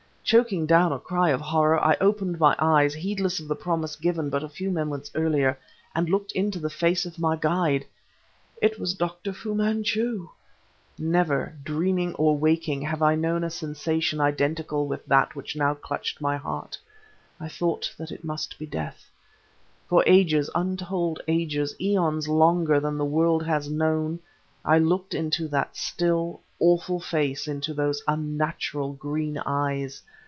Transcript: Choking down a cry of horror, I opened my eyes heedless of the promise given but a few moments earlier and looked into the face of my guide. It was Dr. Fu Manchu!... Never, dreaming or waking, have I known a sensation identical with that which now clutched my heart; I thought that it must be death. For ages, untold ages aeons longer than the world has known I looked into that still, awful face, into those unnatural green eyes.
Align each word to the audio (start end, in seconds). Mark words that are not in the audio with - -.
Choking 0.23 0.65
down 0.65 0.93
a 0.93 0.99
cry 0.99 1.29
of 1.31 1.41
horror, 1.41 1.77
I 1.83 1.97
opened 1.99 2.39
my 2.39 2.55
eyes 2.57 2.93
heedless 2.93 3.41
of 3.41 3.49
the 3.49 3.55
promise 3.55 3.97
given 3.97 4.29
but 4.29 4.45
a 4.45 4.47
few 4.47 4.71
moments 4.71 5.11
earlier 5.13 5.59
and 5.93 6.07
looked 6.07 6.31
into 6.31 6.57
the 6.57 6.69
face 6.69 7.05
of 7.05 7.19
my 7.19 7.35
guide. 7.35 7.85
It 8.61 8.79
was 8.79 8.93
Dr. 8.93 9.33
Fu 9.33 9.53
Manchu!... 9.53 10.29
Never, 10.97 11.57
dreaming 11.65 12.15
or 12.15 12.37
waking, 12.37 12.81
have 12.83 13.01
I 13.01 13.15
known 13.15 13.43
a 13.43 13.49
sensation 13.49 14.21
identical 14.21 14.87
with 14.87 15.05
that 15.07 15.35
which 15.35 15.57
now 15.57 15.73
clutched 15.73 16.21
my 16.21 16.37
heart; 16.37 16.77
I 17.37 17.49
thought 17.49 17.93
that 17.97 18.09
it 18.11 18.23
must 18.23 18.57
be 18.57 18.65
death. 18.65 19.09
For 19.89 20.01
ages, 20.07 20.49
untold 20.55 21.19
ages 21.27 21.75
aeons 21.77 22.29
longer 22.29 22.79
than 22.79 22.97
the 22.97 23.03
world 23.03 23.43
has 23.45 23.69
known 23.69 24.19
I 24.63 24.77
looked 24.79 25.13
into 25.13 25.49
that 25.49 25.75
still, 25.75 26.39
awful 26.57 27.01
face, 27.01 27.47
into 27.49 27.73
those 27.73 28.01
unnatural 28.07 28.93
green 28.93 29.37
eyes. 29.45 30.01